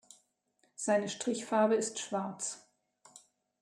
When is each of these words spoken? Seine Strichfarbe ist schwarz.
Seine 0.73 1.09
Strichfarbe 1.09 1.75
ist 1.75 1.99
schwarz. 1.99 2.67